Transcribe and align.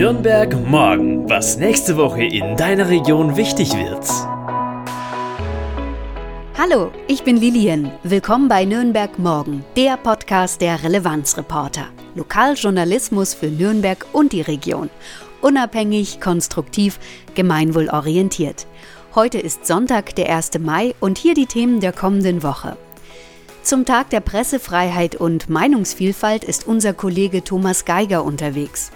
Nürnberg 0.00 0.56
morgen, 0.66 1.28
was 1.28 1.58
nächste 1.58 1.98
Woche 1.98 2.24
in 2.24 2.56
deiner 2.56 2.88
Region 2.88 3.36
wichtig 3.36 3.74
wird. 3.74 4.02
Hallo, 6.56 6.90
ich 7.06 7.22
bin 7.22 7.36
Lilian. 7.36 7.92
Willkommen 8.02 8.48
bei 8.48 8.64
Nürnberg 8.64 9.18
morgen, 9.18 9.62
der 9.76 9.98
Podcast 9.98 10.62
der 10.62 10.82
Relevanzreporter. 10.82 11.84
Lokaljournalismus 12.14 13.34
für 13.34 13.48
Nürnberg 13.48 14.06
und 14.14 14.32
die 14.32 14.40
Region. 14.40 14.88
Unabhängig, 15.42 16.18
konstruktiv, 16.18 16.98
gemeinwohlorientiert. 17.34 18.66
Heute 19.14 19.38
ist 19.38 19.66
Sonntag, 19.66 20.14
der 20.14 20.34
1. 20.34 20.60
Mai 20.60 20.94
und 21.00 21.18
hier 21.18 21.34
die 21.34 21.44
Themen 21.44 21.78
der 21.80 21.92
kommenden 21.92 22.42
Woche. 22.42 22.78
Zum 23.62 23.84
Tag 23.84 24.08
der 24.08 24.20
Pressefreiheit 24.20 25.16
und 25.16 25.50
Meinungsvielfalt 25.50 26.42
ist 26.44 26.66
unser 26.66 26.94
Kollege 26.94 27.44
Thomas 27.44 27.84
Geiger 27.84 28.24
unterwegs. 28.24 28.92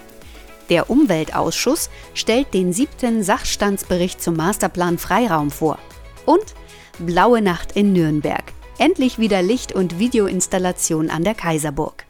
Der 0.70 0.88
Umweltausschuss 0.88 1.90
stellt 2.14 2.54
den 2.54 2.72
siebten 2.72 3.22
Sachstandsbericht 3.22 4.22
zum 4.22 4.36
Masterplan 4.36 4.98
Freiraum 4.98 5.50
vor. 5.50 5.78
Und 6.26 6.54
Blaue 6.98 7.42
Nacht 7.42 7.72
in 7.72 7.92
Nürnberg. 7.92 8.44
Endlich 8.78 9.18
wieder 9.18 9.42
Licht- 9.42 9.72
und 9.72 9.98
Videoinstallation 9.98 11.10
an 11.10 11.24
der 11.24 11.34
Kaiserburg. 11.34 12.06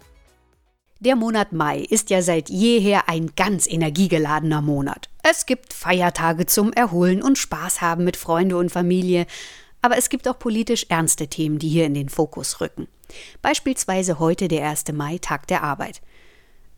Der 1.01 1.17
Monat 1.17 1.53
Mai 1.53 1.81
ist 1.81 2.11
ja 2.11 2.23
seit 2.23 2.49
jeher 2.49 3.09
ein 3.09 3.33
ganz 3.37 3.67
energiegeladener 3.67 4.63
Monat. 4.63 5.11
Es 5.23 5.45
gibt 5.45 5.75
Feiertage 5.75 6.47
zum 6.47 6.73
Erholen 6.73 7.23
und 7.23 7.37
Spaß 7.37 7.81
haben 7.81 8.05
mit 8.05 8.17
Freunde 8.17 8.57
und 8.57 8.71
Familie. 8.71 9.27
Aber 9.83 9.99
es 9.99 10.09
gibt 10.09 10.29
auch 10.29 10.39
politisch 10.39 10.87
ernste 10.89 11.29
Themen, 11.29 11.59
die 11.59 11.69
hier 11.69 11.85
in 11.85 11.95
den 11.95 12.09
Fokus 12.09 12.61
rücken. 12.61 12.89
Beispielsweise 13.43 14.19
heute 14.19 14.49
der 14.49 14.67
1. 14.69 14.85
Mai, 14.93 15.19
Tag 15.19 15.47
der 15.47 15.63
Arbeit. 15.63 16.01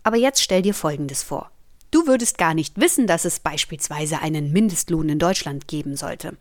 Aber 0.03 0.17
jetzt 0.17 0.43
stell 0.43 0.63
dir 0.63 0.75
Folgendes 0.75 1.23
vor. 1.23 1.51
Du 1.91 2.07
würdest 2.07 2.39
gar 2.39 2.55
nicht 2.55 2.81
wissen, 2.81 3.07
dass 3.07 3.25
es 3.25 3.41
beispielsweise 3.41 4.21
einen 4.21 4.53
Mindestlohn 4.53 5.09
in 5.09 5.19
Deutschland 5.19 5.69
geben 5.69 5.97
sollte 5.97 6.37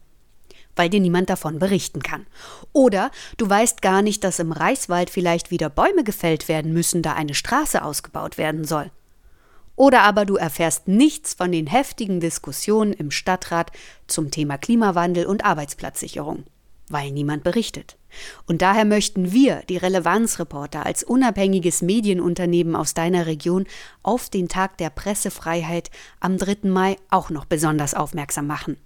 weil 0.76 0.90
dir 0.90 1.00
niemand 1.00 1.30
davon 1.30 1.60
berichten 1.60 2.04
kann. 2.04 2.26
Oder 2.74 3.12
du 3.38 3.50
weißt 3.50 3.82
gar 3.82 4.02
nicht, 4.02 4.24
dass 4.24 4.40
im 4.40 4.52
Reichswald 4.52 5.10
vielleicht 5.10 5.52
wieder 5.52 5.70
Bäume 5.70 6.04
gefällt 6.04 6.48
werden 6.48 6.74
müssen, 6.74 7.02
da 7.02 7.14
eine 7.14 7.34
Straße 7.34 7.84
ausgebaut 7.84 8.38
werden 8.38 8.66
soll. 8.66 8.92
Oder 9.76 10.04
aber 10.04 10.26
du 10.26 10.36
erfährst 10.36 10.88
nichts 10.88 11.34
von 11.34 11.52
den 11.52 11.68
heftigen 11.68 12.20
Diskussionen 12.20 12.94
im 12.94 13.12
Stadtrat 13.12 13.72
zum 14.08 14.32
Thema 14.32 14.58
Klimawandel 14.58 15.26
und 15.26 15.44
Arbeitsplatzsicherung, 15.44 16.46
weil 16.88 17.12
niemand 17.12 17.44
berichtet. 17.44 17.98
Und 18.48 18.62
daher 18.62 18.86
möchten 18.86 19.32
wir, 19.32 19.64
die 19.70 19.78
Relevanzreporter, 19.78 20.86
als 20.86 21.04
unabhängiges 21.04 21.82
Medienunternehmen 21.82 22.76
aus 22.76 22.94
deiner 22.94 23.26
Region 23.26 23.66
auf 24.04 24.30
den 24.30 24.48
Tag 24.48 24.78
der 24.78 24.90
Pressefreiheit 24.90 25.90
am 26.20 26.38
3. 26.38 26.70
Mai 26.70 26.98
auch 27.10 27.30
noch 27.30 27.46
besonders 27.46 27.94
aufmerksam 27.94 28.48
machen. 28.48 28.78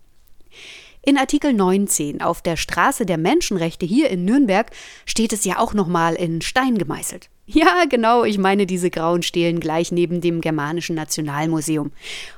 In 1.02 1.17
Artikel 1.17 1.53
19 1.53 2.21
auf 2.21 2.41
der 2.41 2.58
Straße 2.58 3.05
der 3.05 3.17
Menschenrechte 3.17 3.86
hier 3.86 4.09
in 4.09 4.25
Nürnberg 4.25 4.71
steht 5.05 5.31
es 5.31 5.45
ja 5.45 5.58
auch 5.58 5.73
nochmal 5.73 6.16
in 6.16 6.41
Stein 6.41 6.77
gemeißelt. 6.77 7.30
Ja, 7.52 7.86
genau, 7.89 8.25
ich 8.25 8.38
meine 8.38 8.67
diese 8.67 8.92
grauen 8.92 9.23
Stelen 9.23 9.59
gleich 9.59 9.92
neben 9.92 10.22
dem 10.22 10.39
Germanischen 10.39 10.95
Nationalmuseum. 10.95 11.92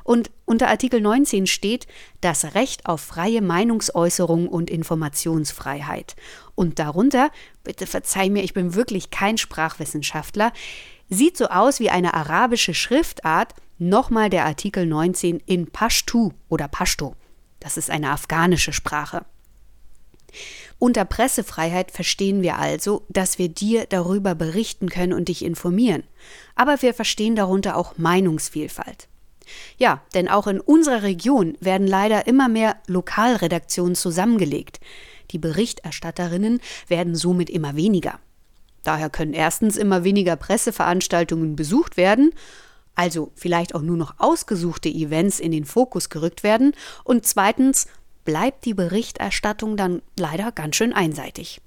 Und 0.06 0.32
unter 0.46 0.70
Artikel 0.70 1.02
19 1.02 1.48
steht 1.48 1.86
das 2.22 2.56
Recht 2.56 2.86
auf 2.86 3.02
freie 3.02 3.42
Meinungsäußerung 3.42 4.48
und 4.48 4.70
Informationsfreiheit. 4.70 6.16
Und 6.56 6.80
darunter, 6.80 7.30
bitte 7.66 7.88
verzeih 7.88 8.30
mir, 8.30 8.42
ich 8.42 8.54
bin 8.54 8.74
wirklich 8.74 9.10
kein 9.10 9.38
Sprachwissenschaftler, 9.38 10.54
sieht 11.10 11.36
so 11.36 11.48
aus 11.48 11.82
wie 11.82 11.90
eine 11.90 12.14
arabische 12.14 12.74
Schriftart, 12.74 13.54
nochmal 13.80 14.30
der 14.30 14.46
Artikel 14.46 14.86
19 14.86 15.42
in 15.46 15.68
Pashtu 15.68 16.32
oder 16.48 16.70
Pashto. 16.70 17.18
Das 17.60 17.76
ist 17.76 17.90
eine 17.90 18.12
afghanische 18.12 18.72
Sprache. 18.72 19.26
Unter 20.80 21.06
Pressefreiheit 21.06 21.92
verstehen 21.92 22.42
wir 22.42 22.58
also, 22.58 23.06
dass 23.10 23.38
wir 23.38 23.50
dir 23.50 23.86
darüber 23.88 24.36
berichten 24.36 24.90
können 24.90 25.14
und 25.14 25.28
dich 25.28 25.44
informieren. 25.46 26.04
Aber 26.56 26.82
wir 26.82 26.94
verstehen 26.94 27.36
darunter 27.36 27.76
auch 27.78 27.98
Meinungsvielfalt. 27.98 29.08
Ja, 29.78 30.02
denn 30.14 30.28
auch 30.28 30.48
in 30.48 30.60
unserer 30.60 31.04
Region 31.04 31.58
werden 31.60 31.88
leider 31.88 32.28
immer 32.28 32.48
mehr 32.48 32.78
Lokalredaktionen 32.88 33.96
zusammengelegt. 33.96 34.80
Die 35.32 35.40
Berichterstatterinnen 35.40 36.62
werden 36.88 37.16
somit 37.16 37.50
immer 37.50 37.76
weniger. 37.76 38.20
Daher 38.84 39.10
können 39.10 39.34
erstens 39.34 39.78
immer 39.78 40.04
weniger 40.04 40.36
Presseveranstaltungen 40.36 41.56
besucht 41.56 41.98
werden, 41.98 42.32
also 42.96 43.32
vielleicht 43.36 43.76
auch 43.76 43.82
nur 43.82 43.98
noch 43.98 44.16
ausgesuchte 44.18 44.90
Events 44.90 45.40
in 45.40 45.52
den 45.52 45.66
Fokus 45.66 46.10
gerückt 46.10 46.44
werden, 46.44 46.74
und 47.04 47.26
zweitens 47.26 47.88
bleibt 48.26 48.66
die 48.66 48.74
Berichterstattung 48.74 49.78
dann 49.78 50.02
leider 50.18 50.52
ganz 50.52 50.76
schön 50.76 50.94
einseitig. 50.94 51.62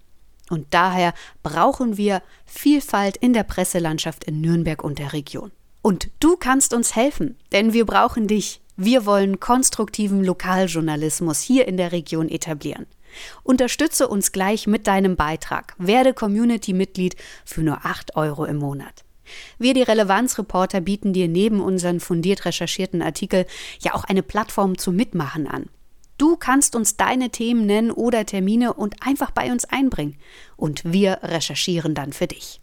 Und 0.50 0.66
daher 0.70 1.14
brauchen 1.42 1.96
wir 1.96 2.22
Vielfalt 2.44 3.16
in 3.16 3.32
der 3.32 3.44
Presselandschaft 3.44 4.24
in 4.24 4.40
Nürnberg 4.40 4.84
und 4.84 4.98
der 4.98 5.12
Region. 5.12 5.50
Und 5.82 6.10
du 6.20 6.36
kannst 6.36 6.74
uns 6.74 6.96
helfen, 6.96 7.36
denn 7.52 7.72
wir 7.72 7.86
brauchen 7.86 8.26
dich. 8.26 8.60
Wir 8.76 9.06
wollen 9.06 9.40
konstruktiven 9.40 10.24
Lokaljournalismus 10.24 11.40
hier 11.40 11.68
in 11.68 11.76
der 11.76 11.92
Region 11.92 12.28
etablieren. 12.28 12.86
Unterstütze 13.42 14.08
uns 14.08 14.32
gleich 14.32 14.66
mit 14.66 14.86
deinem 14.86 15.16
Beitrag. 15.16 15.74
Werde 15.78 16.14
Community-Mitglied 16.14 17.16
für 17.44 17.62
nur 17.62 17.84
8 17.84 18.16
Euro 18.16 18.44
im 18.44 18.56
Monat. 18.56 19.04
Wir, 19.58 19.74
die 19.74 19.82
Relevanzreporter, 19.82 20.80
bieten 20.80 21.12
dir 21.12 21.28
neben 21.28 21.60
unseren 21.60 22.00
fundiert 22.00 22.44
recherchierten 22.44 23.00
Artikel 23.02 23.46
ja 23.80 23.94
auch 23.94 24.04
eine 24.04 24.22
Plattform 24.22 24.76
zum 24.76 24.96
Mitmachen 24.96 25.46
an. 25.46 25.68
Du 26.16 26.36
kannst 26.36 26.76
uns 26.76 26.96
deine 26.96 27.30
Themen 27.30 27.66
nennen 27.66 27.90
oder 27.90 28.24
Termine 28.24 28.74
und 28.74 28.96
einfach 29.00 29.30
bei 29.30 29.50
uns 29.50 29.64
einbringen. 29.64 30.16
Und 30.56 30.82
wir 30.84 31.20
recherchieren 31.22 31.94
dann 31.94 32.12
für 32.12 32.26
dich. 32.26 32.60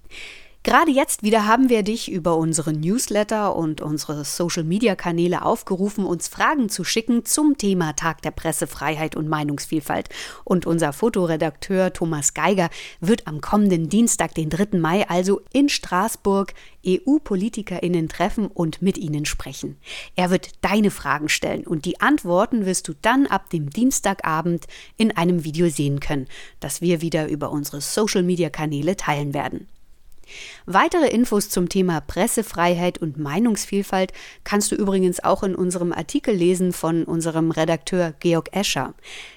Gerade 0.64 0.92
jetzt 0.92 1.24
wieder 1.24 1.48
haben 1.48 1.70
wir 1.70 1.82
dich 1.82 2.12
über 2.12 2.38
unsere 2.38 2.72
Newsletter 2.72 3.56
und 3.56 3.82
unsere 3.82 4.24
Social-Media-Kanäle 4.24 5.44
aufgerufen, 5.44 6.06
uns 6.06 6.28
Fragen 6.28 6.70
zu 6.70 6.84
schicken 6.84 7.26
zum 7.26 7.58
Thema 7.58 7.94
Tag 7.94 8.22
der 8.22 8.30
Pressefreiheit 8.30 9.16
und 9.16 9.28
Meinungsvielfalt. 9.28 10.10
Und 10.44 10.68
unser 10.68 10.94
Fotoredakteur 10.94 11.94
Thomas 11.94 12.36
Geiger 12.36 12.70
wird 13.00 13.26
am 13.26 13.42
kommenden 13.42 13.90
Dienstag, 13.90 14.36
den 14.36 14.52
3. 14.52 14.78
Mai, 14.78 15.10
also 15.10 15.42
in 15.52 15.68
Straßburg 15.68 16.54
EU-PolitikerInnen 16.86 18.08
treffen 18.08 18.46
und 18.46 18.84
mit 18.84 19.00
ihnen 19.00 19.26
sprechen. 19.26 19.78
Er 20.16 20.30
wird 20.30 20.52
deine 20.62 20.92
Fragen 20.92 21.28
stellen 21.28 21.66
und 21.66 21.86
die 21.86 22.02
Antworten 22.02 22.68
wirst 22.68 22.88
du 22.88 22.94
dann 23.02 23.26
ab 23.26 23.50
dem 23.50 23.72
Dienstagabend 23.72 24.68
in 24.96 25.18
einem 25.18 25.44
Video 25.44 25.70
sehen 25.70 26.00
können, 26.00 26.28
das 26.60 26.82
wir 26.82 27.02
wieder 27.02 27.30
über 27.30 27.50
unsere 27.50 27.82
Social-Media-Kanäle 27.82 28.96
teilen 28.96 29.34
werden. 29.34 29.68
Weitere 30.66 31.08
Infos 31.08 31.50
zum 31.50 31.70
Thema 31.70 32.02
Pressefreiheit 32.02 32.98
und 32.98 33.18
Meinungsvielfalt 33.18 34.12
kannst 34.44 34.72
du 34.72 34.76
übrigens 34.76 35.24
auch 35.24 35.44
in 35.44 35.56
unserem 35.56 35.94
Artikel 35.94 36.36
lesen 36.36 36.74
von 36.74 37.04
unserem 37.04 37.52
Redakteur 37.52 38.14
Georg 38.20 38.56
Escher. 38.56 38.94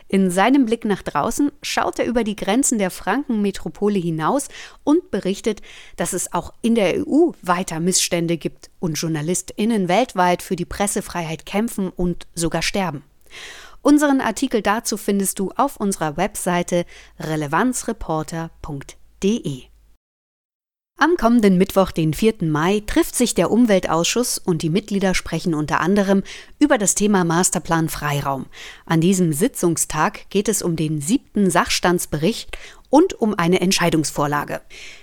In 0.08 0.30
seinem 0.30 0.66
Blick 0.66 0.84
nach 0.84 1.02
draußen 1.02 1.50
schaut 1.62 1.98
er 1.98 2.04
über 2.06 2.24
die 2.24 2.36
Grenzen 2.36 2.78
der 2.78 2.90
Frankenmetropole 2.90 3.98
hinaus 3.98 4.48
und 4.84 5.10
berichtet, 5.10 5.62
dass 5.96 6.12
es 6.12 6.30
auch 6.32 6.52
in 6.62 6.74
der 6.74 7.06
EU 7.06 7.30
weiter 7.42 7.80
Missstände 7.80 8.36
gibt 8.36 8.70
und 8.80 8.98
JournalistInnen 8.98 9.88
weltweit 9.88 10.42
für 10.42 10.56
die 10.56 10.66
Pressefreiheit 10.66 11.46
kämpfen 11.46 11.88
und 11.88 12.26
sogar 12.34 12.62
sterben. 12.62 13.04
Unseren 13.82 14.22
Artikel 14.22 14.62
dazu 14.62 14.96
findest 14.96 15.38
du 15.38 15.50
auf 15.56 15.76
unserer 15.76 16.16
Webseite 16.16 16.86
relevanzreporter.de. 17.18 19.73
Am 20.96 21.16
kommenden 21.16 21.58
Mittwoch, 21.58 21.90
den 21.90 22.14
4. 22.14 22.34
Mai, 22.42 22.80
trifft 22.86 23.16
sich 23.16 23.34
der 23.34 23.50
Umweltausschuss 23.50 24.38
und 24.38 24.62
die 24.62 24.70
Mitglieder 24.70 25.12
sprechen 25.14 25.52
unter 25.52 25.80
anderem 25.80 26.22
über 26.60 26.78
das 26.78 26.94
Thema 26.94 27.24
Masterplan 27.24 27.88
Freiraum. 27.88 28.46
An 28.86 29.00
diesem 29.00 29.32
Sitzungstag 29.32 30.30
geht 30.30 30.48
es 30.48 30.62
um 30.62 30.76
den 30.76 31.00
siebten 31.00 31.50
Sachstandsbericht 31.50 32.56
und 32.90 33.12
um 33.20 33.34
eine 33.36 33.60
Entscheidungsvorlage. 33.60 34.60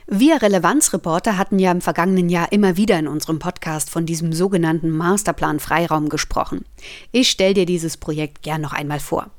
Wir 0.08 0.42
Relevanzreporter 0.42 1.38
hatten 1.38 1.60
ja 1.60 1.74
im 1.74 1.82
vergangenen 1.82 2.30
Jahr 2.30 2.54
immer 2.54 2.78
wieder 2.78 2.98
in 2.98 3.10
unserem 3.10 3.40
Podcast 3.40 3.90
von 3.90 4.06
diesem 4.06 4.32
sogenannten 4.32 4.92
Masterplan 4.92 5.60
Freiraum 5.60 6.08
gesprochen. 6.08 6.64
Ich 7.12 7.30
stelle 7.30 7.54
dir 7.54 7.66
dieses 7.66 7.98
Projekt 7.98 8.44
gern 8.44 8.62
noch 8.62 8.72
einmal 8.72 9.02
vor. 9.02 9.30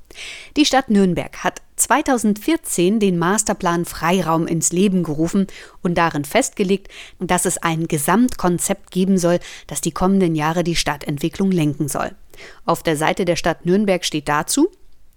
Die 0.57 0.65
Stadt 0.65 0.91
Nürnberg 0.91 1.45
hat 1.45 1.63
2014 1.77 3.01
den 3.01 3.19
Masterplan 3.19 3.85
Freiraum 3.85 4.47
ins 4.47 4.73
Leben 4.73 5.03
gerufen 5.03 5.47
und 5.83 5.97
darin 5.97 6.25
festgelegt, 6.25 6.89
dass 7.19 7.45
es 7.45 7.59
ein 7.59 7.89
Gesamtkonzept 7.89 8.91
geben 8.91 9.19
soll, 9.19 9.41
das 9.67 9.81
die 9.81 9.93
kommenden 9.93 10.35
Jahre 10.35 10.65
die 10.65 10.77
Stadtentwicklung 10.77 11.51
lenken 11.51 11.89
soll. 11.89 12.13
Auf 12.65 12.83
der 12.83 12.97
Seite 12.97 13.25
der 13.25 13.37
Stadt 13.37 13.67
Nürnberg 13.67 14.05
steht 14.05 14.29
dazu, 14.29 14.71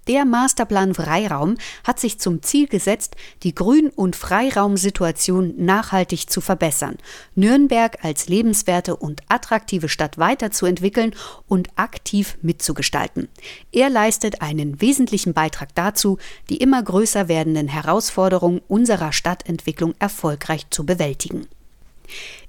Der 0.08 0.24
Masterplan 0.24 0.94
Freiraum 0.94 1.56
hat 1.84 2.00
sich 2.00 2.20
zum 2.20 2.44
Ziel 2.44 2.68
gesetzt, 2.68 3.16
die 3.42 3.56
Grün- 3.56 3.90
und 3.90 4.16
Freiraumsituation 4.16 5.56
nachhaltig 5.58 6.30
zu 6.30 6.42
verbessern, 6.42 6.98
Nürnberg 7.34 8.04
als 8.04 8.28
lebenswerte 8.28 8.96
und 8.96 9.22
attraktive 9.30 9.90
Stadt 9.90 10.20
weiterzuentwickeln 10.20 11.16
und 11.48 11.70
aktiv 11.76 12.38
mitzugestalten. 12.44 13.30
Er 13.72 13.90
leistet 13.90 14.44
einen 14.44 14.80
wesentlichen 14.80 15.34
Beitrag 15.34 15.74
dazu, 15.74 16.20
die 16.50 16.58
immer 16.58 16.84
größer 16.84 17.28
werdenden 17.28 17.68
Herausforderungen 17.68 18.62
unserer 18.68 19.12
Stadtentwicklung 19.12 19.96
erfolgreich 19.98 20.68
zu 20.70 20.86
bewältigen. 20.86 21.48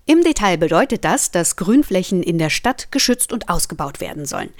Im 0.08 0.22
Detail 0.22 0.56
bedeutet 0.56 1.04
das, 1.04 1.32
dass 1.32 1.56
Grünflächen 1.56 2.22
in 2.22 2.38
der 2.38 2.48
Stadt 2.48 2.92
geschützt 2.92 3.32
und 3.32 3.48
ausgebaut 3.48 3.98
werden 3.98 4.24
sollen, 4.24 4.50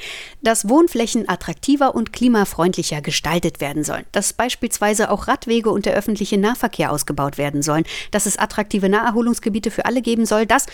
dass 0.43 0.69
Wohnflächen 0.69 1.29
attraktiver 1.29 1.95
und 1.95 2.13
klimafreundlicher 2.13 3.01
gestaltet 3.01 3.61
werden 3.61 3.85
sollen, 3.85 4.07
dass 4.11 4.33
beispielsweise 4.33 5.09
auch 5.09 5.29
Radwege 5.29 5.71
und 5.71 5.87
der 5.87 5.95
öffentliche 5.95 6.37
Nahverkehr 6.37 6.91
ausgebaut 6.91 7.39
werden 7.39 7.63
sollen, 7.63 7.85
dass 8.11 8.27
es 8.27 8.39
attraktive 8.39 8.89
Naherholungsgebiete 8.89 9.71
für 9.71 9.85
alle 9.85 10.03
geben 10.03 10.27
soll, 10.27 10.47
dass 10.47 10.67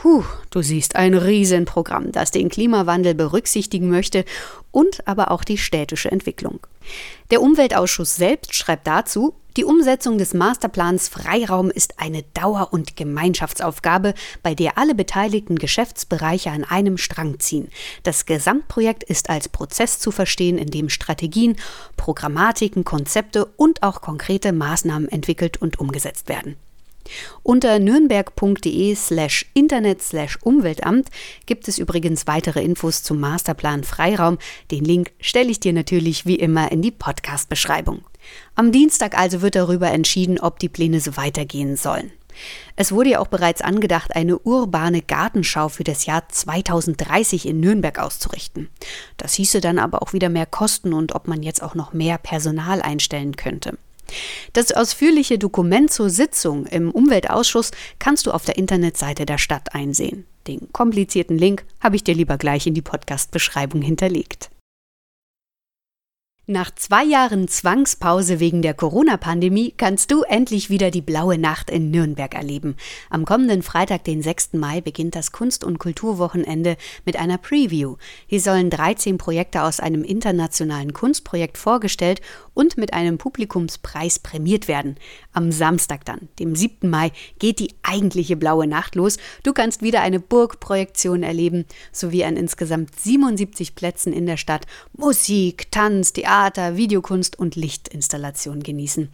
Puh, 0.00 0.22
du 0.50 0.62
siehst 0.62 0.94
ein 0.94 1.12
Riesenprogramm, 1.14 2.12
das 2.12 2.30
den 2.30 2.50
Klimawandel 2.50 3.16
berücksichtigen 3.16 3.90
möchte 3.90 4.24
und 4.70 5.08
aber 5.08 5.32
auch 5.32 5.42
die 5.42 5.58
städtische 5.58 6.12
Entwicklung. 6.12 6.60
Der 7.32 7.42
Umweltausschuss 7.42 8.14
selbst 8.14 8.54
schreibt 8.54 8.86
dazu, 8.86 9.34
die 9.56 9.64
Umsetzung 9.64 10.16
des 10.16 10.34
Masterplans 10.34 11.08
Freiraum 11.08 11.68
ist 11.68 11.98
eine 11.98 12.22
Dauer- 12.32 12.72
und 12.72 12.94
Gemeinschaftsaufgabe, 12.94 14.14
bei 14.44 14.54
der 14.54 14.78
alle 14.78 14.94
beteiligten 14.94 15.56
Geschäftsbereiche 15.56 16.52
an 16.52 16.62
einem 16.62 16.96
Strang 16.96 17.40
ziehen. 17.40 17.68
Das 18.04 18.24
Gesamtprojekt 18.24 19.02
ist 19.02 19.30
als 19.30 19.48
Prozess 19.48 19.98
zu 19.98 20.12
verstehen, 20.12 20.58
in 20.58 20.70
dem 20.70 20.90
Strategien, 20.90 21.56
Programmatiken, 21.96 22.84
Konzepte 22.84 23.46
und 23.56 23.82
auch 23.82 24.00
konkrete 24.00 24.52
Maßnahmen 24.52 25.08
entwickelt 25.08 25.56
und 25.60 25.80
umgesetzt 25.80 26.28
werden. 26.28 26.54
Unter 27.42 27.78
nürnberg.de 27.78 28.94
slash 28.94 29.46
Internet 29.54 30.02
slash 30.02 30.38
Umweltamt 30.42 31.08
gibt 31.46 31.68
es 31.68 31.78
übrigens 31.78 32.26
weitere 32.26 32.62
Infos 32.62 33.02
zum 33.02 33.20
Masterplan 33.20 33.84
Freiraum. 33.84 34.38
Den 34.70 34.84
Link 34.84 35.12
stelle 35.20 35.50
ich 35.50 35.60
dir 35.60 35.72
natürlich 35.72 36.26
wie 36.26 36.36
immer 36.36 36.70
in 36.72 36.82
die 36.82 36.90
Podcast-Beschreibung. 36.90 38.04
Am 38.54 38.72
Dienstag 38.72 39.18
also 39.18 39.42
wird 39.42 39.54
darüber 39.54 39.90
entschieden, 39.90 40.38
ob 40.38 40.58
die 40.58 40.68
Pläne 40.68 41.00
so 41.00 41.16
weitergehen 41.16 41.76
sollen. 41.76 42.12
Es 42.76 42.92
wurde 42.92 43.10
ja 43.10 43.20
auch 43.20 43.26
bereits 43.26 43.62
angedacht, 43.62 44.14
eine 44.14 44.38
urbane 44.38 45.02
Gartenschau 45.02 45.68
für 45.68 45.84
das 45.84 46.06
Jahr 46.06 46.28
2030 46.28 47.46
in 47.46 47.60
Nürnberg 47.60 47.98
auszurichten. 47.98 48.68
Das 49.16 49.34
hieße 49.34 49.60
dann 49.60 49.78
aber 49.78 50.02
auch 50.02 50.12
wieder 50.12 50.28
mehr 50.28 50.46
Kosten 50.46 50.92
und 50.92 51.14
ob 51.14 51.28
man 51.28 51.42
jetzt 51.42 51.62
auch 51.62 51.74
noch 51.74 51.92
mehr 51.92 52.18
Personal 52.18 52.80
einstellen 52.82 53.36
könnte. 53.36 53.78
Das 54.52 54.72
ausführliche 54.72 55.38
Dokument 55.38 55.92
zur 55.92 56.10
Sitzung 56.10 56.66
im 56.66 56.90
Umweltausschuss 56.90 57.70
kannst 57.98 58.26
du 58.26 58.32
auf 58.32 58.44
der 58.44 58.56
Internetseite 58.56 59.26
der 59.26 59.38
Stadt 59.38 59.74
einsehen. 59.74 60.26
Den 60.46 60.72
komplizierten 60.72 61.36
Link 61.36 61.64
habe 61.80 61.96
ich 61.96 62.04
dir 62.04 62.14
lieber 62.14 62.38
gleich 62.38 62.66
in 62.66 62.74
die 62.74 62.82
Podcast-Beschreibung 62.82 63.82
hinterlegt. 63.82 64.50
Nach 66.50 66.70
zwei 66.74 67.04
Jahren 67.04 67.46
Zwangspause 67.46 68.40
wegen 68.40 68.62
der 68.62 68.72
Corona-Pandemie 68.72 69.74
kannst 69.76 70.10
du 70.10 70.22
endlich 70.22 70.70
wieder 70.70 70.90
die 70.90 71.02
blaue 71.02 71.36
Nacht 71.36 71.68
in 71.68 71.90
Nürnberg 71.90 72.34
erleben. 72.34 72.76
Am 73.10 73.26
kommenden 73.26 73.62
Freitag, 73.62 74.04
den 74.04 74.22
6. 74.22 74.54
Mai, 74.54 74.80
beginnt 74.80 75.14
das 75.14 75.30
Kunst- 75.30 75.62
und 75.62 75.78
Kulturwochenende 75.78 76.78
mit 77.04 77.18
einer 77.18 77.36
Preview. 77.36 77.96
Hier 78.26 78.40
sollen 78.40 78.70
13 78.70 79.18
Projekte 79.18 79.62
aus 79.62 79.78
einem 79.78 80.02
internationalen 80.02 80.94
Kunstprojekt 80.94 81.58
vorgestellt 81.58 82.22
und 82.54 82.78
mit 82.78 82.94
einem 82.94 83.18
Publikumspreis 83.18 84.18
prämiert 84.18 84.68
werden. 84.68 84.96
Am 85.34 85.52
Samstag 85.52 86.06
dann, 86.06 86.30
dem 86.38 86.56
7. 86.56 86.88
Mai, 86.88 87.12
geht 87.38 87.58
die 87.58 87.74
eigentliche 87.82 88.36
blaue 88.36 88.66
Nacht 88.66 88.94
los. 88.94 89.18
Du 89.42 89.52
kannst 89.52 89.82
wieder 89.82 90.00
eine 90.00 90.18
Burgprojektion 90.18 91.24
erleben, 91.24 91.66
sowie 91.92 92.24
an 92.24 92.38
insgesamt 92.38 92.98
77 92.98 93.74
Plätzen 93.74 94.14
in 94.14 94.24
der 94.24 94.38
Stadt 94.38 94.64
Musik, 94.96 95.70
Tanz, 95.70 96.14
Theater, 96.14 96.37
Theater, 96.38 96.76
Videokunst 96.76 97.36
und 97.36 97.56
Lichtinstallation 97.56 98.62
genießen. 98.62 99.08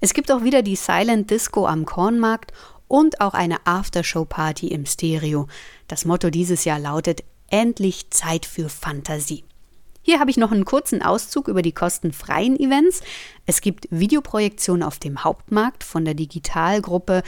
Es 0.00 0.14
gibt 0.14 0.30
auch 0.30 0.44
wieder 0.44 0.62
die 0.62 0.76
Silent 0.76 1.28
Disco 1.28 1.66
am 1.66 1.84
Kornmarkt 1.84 2.52
und 2.86 3.20
auch 3.20 3.34
eine 3.34 3.66
Aftershow-Party 3.66 4.68
im 4.68 4.86
Stereo. 4.86 5.48
Das 5.88 6.04
Motto 6.04 6.30
dieses 6.30 6.64
Jahr 6.64 6.78
lautet 6.78 7.24
Endlich 7.50 8.10
Zeit 8.10 8.46
für 8.46 8.68
Fantasie. 8.68 9.42
Hier 10.02 10.20
habe 10.20 10.30
ich 10.30 10.36
noch 10.36 10.52
einen 10.52 10.64
kurzen 10.64 11.02
Auszug 11.02 11.48
über 11.48 11.62
die 11.62 11.72
kostenfreien 11.72 12.56
Events. 12.60 13.02
Es 13.44 13.60
gibt 13.60 13.88
Videoprojektionen 13.90 14.84
auf 14.84 15.00
dem 15.00 15.24
Hauptmarkt 15.24 15.82
von 15.82 16.04
der 16.04 16.14
Digitalgruppe 16.14 17.24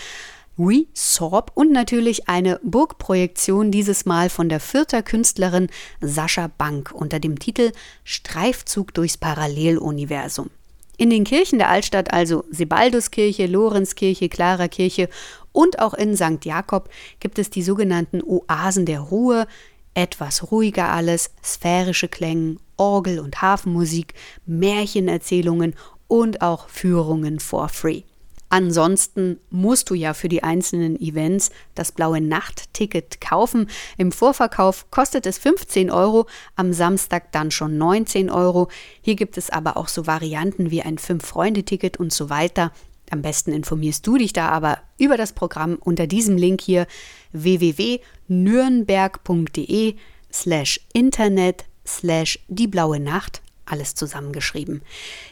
Resorb 0.61 1.53
und 1.55 1.73
natürlich 1.73 2.29
eine 2.29 2.61
Burgprojektion, 2.63 3.71
dieses 3.71 4.05
Mal 4.05 4.29
von 4.29 4.51
der 4.51 4.61
vierter 4.61 5.03
Künstlerin 5.03 5.69
Sascha 6.03 6.51
Bank 6.59 6.93
unter 6.93 7.19
dem 7.19 7.39
Titel 7.39 7.73
Streifzug 8.05 8.93
durchs 8.93 9.17
Paralleluniversum. 9.17 10.51
In 10.99 11.09
den 11.09 11.25
Kirchen 11.25 11.59
der 11.59 11.71
Altstadt, 11.71 12.13
also 12.13 12.45
Sebalduskirche, 12.51 13.47
Lorenzkirche, 13.47 14.29
Klarerkirche 14.29 15.09
und 15.53 15.79
auch 15.79 15.95
in 15.95 16.15
St. 16.15 16.45
Jakob, 16.45 16.91
gibt 17.21 17.39
es 17.39 17.49
die 17.49 17.63
sogenannten 17.63 18.23
Oasen 18.23 18.85
der 18.85 19.01
Ruhe, 19.01 19.47
etwas 19.95 20.53
ruhiger 20.53 20.91
alles, 20.91 21.31
sphärische 21.43 22.09
Klänge, 22.09 22.57
Orgel- 22.77 23.21
und 23.21 23.41
Hafenmusik, 23.41 24.13
Märchenerzählungen 24.45 25.75
und 26.07 26.43
auch 26.43 26.69
Führungen 26.69 27.41
for 27.41 27.71
free. 27.71 28.03
Ansonsten 28.51 29.39
musst 29.51 29.91
du 29.91 29.95
ja 29.95 30.13
für 30.13 30.29
die 30.29 30.43
einzelnen 30.43 31.01
Events 31.01 31.51
das 31.77 31.93
blaue 31.93 32.21
Nachtticket 32.21 33.21
kaufen. 33.21 33.71
Im 33.97 34.11
Vorverkauf 34.11 34.91
kostet 34.91 35.25
es 35.25 35.39
15 35.39 35.89
Euro, 35.91 36.27
am 36.57 36.73
Samstag 36.73 37.31
dann 37.31 37.53
schon 37.53 37.79
19 37.79 38.29
Euro. 38.29 38.67
Hier 39.03 39.15
gibt 39.15 39.39
es 39.39 39.51
aber 39.51 39.77
auch 39.77 39.87
so 39.87 40.09
Varianten 40.09 40.73
wie 40.73 40.83
ein 40.83 40.99
Fünf-Freunde-Ticket 40.99 41.99
und 41.99 42.13
so 42.13 42.29
weiter. 42.29 42.73
Am 43.11 43.23
besten 43.23 43.53
informierst 43.53 44.05
du 44.07 44.17
dich 44.17 44.33
da 44.33 44.49
aber 44.49 44.79
über 44.99 45.17
das 45.17 45.33
Programm 45.33 45.79
unter 45.81 46.09
diesem 46.09 46.37
Link 46.37 46.61
hier 46.61 46.89
www.nürnberg.de 47.33 49.95
slash 50.33 50.81
internet 50.93 51.67
slash 51.87 52.41
die 52.49 52.67
blaue 52.67 52.99
Nacht, 52.99 53.43
alles 53.65 53.95
zusammengeschrieben. 53.95 54.83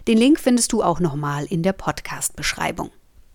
Den 0.06 0.18
Link 0.18 0.38
findest 0.38 0.72
du 0.72 0.84
auch 0.84 1.00
nochmal 1.00 1.46
in 1.46 1.64
der 1.64 1.72
Podcast-Beschreibung. 1.72 2.92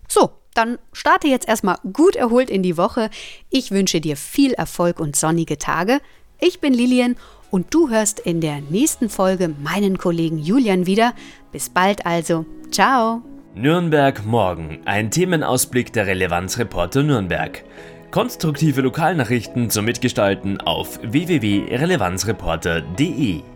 So, 0.08 0.30
dann 0.54 0.78
starte 0.92 1.28
jetzt 1.28 1.48
erstmal 1.48 1.76
gut 1.92 2.16
erholt 2.16 2.50
in 2.50 2.62
die 2.62 2.76
Woche. 2.76 3.08
Ich 3.50 3.70
wünsche 3.70 4.00
dir 4.00 4.16
viel 4.16 4.52
Erfolg 4.52 4.98
und 5.00 5.16
sonnige 5.16 5.58
Tage. 5.58 6.00
Ich 6.40 6.60
bin 6.60 6.72
Lilian 6.72 7.16
und 7.50 7.74
du 7.74 7.90
hörst 7.90 8.20
in 8.20 8.40
der 8.40 8.60
nächsten 8.60 9.08
Folge 9.08 9.48
meinen 9.48 9.98
Kollegen 9.98 10.38
Julian 10.38 10.86
wieder. 10.86 11.12
Bis 11.52 11.70
bald 11.70 12.06
also. 12.06 12.46
Ciao. 12.70 13.22
Nürnberg 13.54 14.24
morgen. 14.26 14.80
Ein 14.84 15.12
Themenausblick 15.12 15.92
der 15.92 16.06
Relevanzreporter 16.06 17.02
Nürnberg. 17.04 17.62
Konstruktive 18.10 18.80
Lokalnachrichten 18.80 19.70
zum 19.70 19.84
Mitgestalten 19.84 20.60
auf 20.60 20.98
www.relevanzreporter.de. 21.02 23.53